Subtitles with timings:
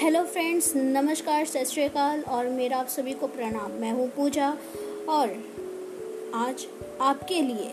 [0.00, 4.48] Hello friends नमस्कार, सत श्रीकाल और मेरा आप सभी को प्रणाम। मैं हूँ पूजा
[5.08, 5.32] और
[6.34, 6.64] आज
[7.00, 7.70] आपके लिए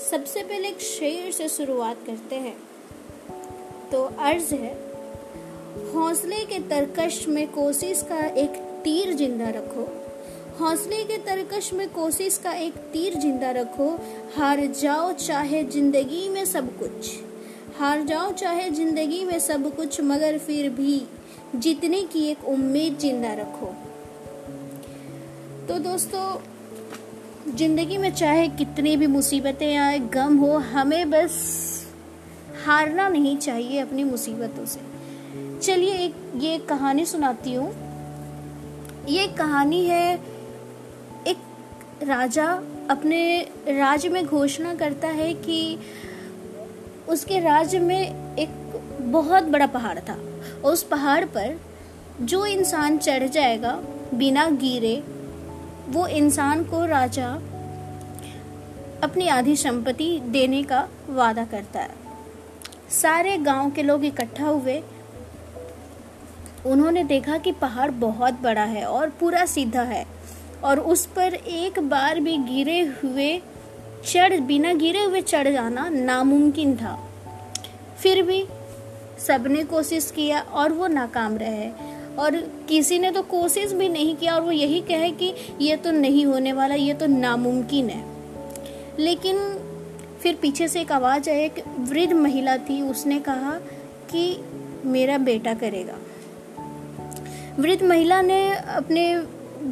[0.00, 2.56] सबसे पहले एक शेर से शुरुआत करते हैं।
[3.92, 4.72] तो अर्ज़ है,
[5.92, 9.86] हौसले के तरकश में कोशिश का एक तीर ज़िंदा रखो।
[10.58, 13.88] हौसले के तरकश में कोशिश का एक तीर ज़िंदा रखो।
[14.36, 17.14] हार जाओ चाहे ज़िंदगी में सब कुछ।
[17.78, 21.02] हार जाओ चाहे ज़िंदगी में सब कुछ, मगर फिर भी
[21.56, 23.66] जीतने की एक उम्मीद ज़िंदा रखो।
[25.68, 26.26] तो दोस्तों,
[27.56, 31.34] ज़िंदगी में चाहे कितनी भी मुसीबतें आए, गम हो, हमें बस
[32.64, 34.80] हारना नहीं चाहिए अपनी मुसीबतों से।
[35.58, 37.72] चलिए एक, ये कहानी सुनाती हूँ।
[39.08, 40.14] ये कहानी है,
[41.26, 41.38] एक
[42.02, 42.46] राजा
[42.90, 45.78] अपने राज्य में घोषणा करता है कि
[47.08, 48.48] उसके राज्य में एक
[49.00, 50.12] बहुत बड़ा पहाड़ था।
[50.64, 51.60] और उस पहाड़ पर
[52.20, 53.82] जो इंसान चढ़ जाएगा
[54.14, 55.02] बिना गिरे,
[55.88, 57.28] वो इंसान को राजा
[59.02, 61.90] अपनी आधी संपत्ति देने का वादा करता है।
[62.90, 64.82] सारे गाँव के लोग इकट्ठा हुए।
[66.66, 70.06] उन्होंने देखा कि पहाड़ बहुत बड़ा है और पूरा सीधा है
[70.64, 73.42] और उस पर एक बार भी गिरे हुए
[74.06, 77.08] चढ़, बिना गिरे हुए चढ़ जाना नामुमकिन था।
[78.02, 78.44] फिर भी
[79.18, 82.36] सबने कोशिश किया और वो नाकाम रहे। और
[82.68, 86.26] किसी ने तो कोशिश भी नहीं किया और वो यही कहे कि ये तो नहीं
[86.26, 88.04] होने वाला, ये तो नामुमकिन है।
[88.98, 89.38] लेकिन
[90.22, 93.60] फिर पीछे से एक आवाज़ आई, एक वृद्ध महिला थी, उसने कहा
[94.10, 94.44] कि
[94.84, 95.94] मेरा बेटा करेगा।
[97.58, 99.22] वृद्ध महिला ने अपने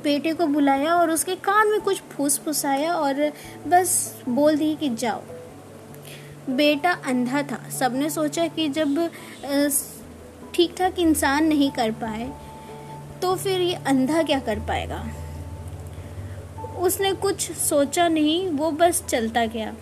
[0.04, 3.32] बेटे को बुलाया और उसके कान में कुछ फूस फुसाया और
[3.66, 5.22] बस बोल दी कि जाओ।
[6.50, 8.98] बेटा अंधा था। सबने सोचा कि जब
[10.54, 12.30] ठीक ठाक इंसान नहीं कर पाए
[13.22, 15.04] तो फिर ये अंधा क्या कर पाएगा?
[16.78, 19.74] उसने कुछ सोचा नहीं, वो बस चलता गया।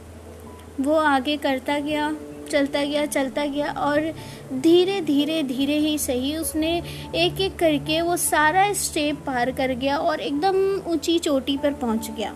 [0.81, 2.09] वो आगे करता गया।
[2.51, 4.13] चलता गया चलता गया और
[4.61, 6.71] धीरे धीरे धीरे ही सही उसने
[7.15, 10.57] एक एक करके वो सारा स्टेप पार कर गया और एकदम
[10.91, 12.35] ऊँची चोटी पर पहुँच गया।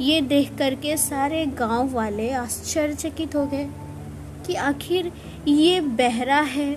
[0.00, 3.68] ये देख करके सारे गाँव वाले आश्चर्यचकित हो गए
[4.46, 5.12] कि आखिर
[5.48, 6.74] ये बहरा है,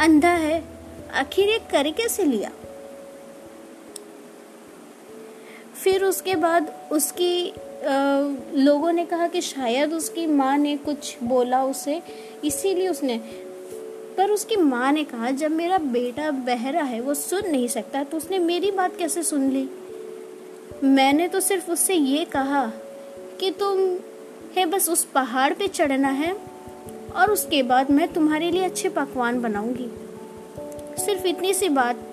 [0.00, 0.62] अंधा है,
[1.14, 2.50] आखिर ये कर कैसे लिया?
[5.86, 7.52] फिर उसके बाद उसकी
[8.54, 12.00] लोगों ने कहा कि शायद उसकी माँ ने कुछ बोला उसे,
[12.44, 13.18] इसीलिए उसने,
[14.16, 18.16] पर उसकी माँ ने कहा, जब मेरा बेटा बहरा है, वो सुन नहीं सकता तो
[18.16, 19.68] उसने मेरी बात कैसे सुन ली?
[20.84, 22.66] मैंने तो सिर्फ़ उससे ये कहा
[23.40, 23.80] कि तुम,
[24.56, 26.32] है बस उस पहाड़ पे चढ़ना है,
[27.16, 29.88] और उसके बाद मैं तुम्हारे लिए अच्छे पकवान बनाऊँगी।
[31.04, 32.04] सिर्फ़ इतनी सी बात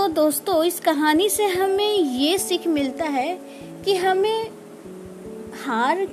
[0.00, 3.40] तो दोस्तों, इस कहानी से हमें ये सीख मिलता है
[3.84, 4.48] कि हमें
[5.64, 6.06] हार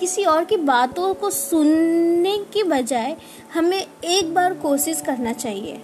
[0.00, 3.16] किसी और की बातों को सुनने की बजाय
[3.54, 5.82] हमें एक बार कोशिश करना चाहिए।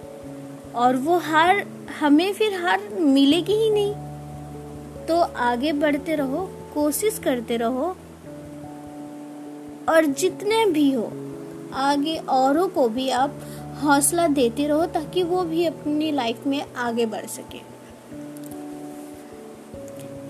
[0.75, 1.67] और वो हार
[1.99, 3.93] हमें फिर हार मिलेगी ही नहीं।
[5.05, 7.97] तो आगे बढ़ते रहो, कोशिश करते रहो,
[9.89, 11.11] और जितने भी हो,
[11.73, 13.33] आगे औरों को भी आप
[13.83, 17.59] हौसला देते रहो ताकि वो भी अपनी लाइफ में आगे बढ़ सके।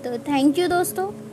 [0.04, 1.27] तो थैंक यू दोस्तों।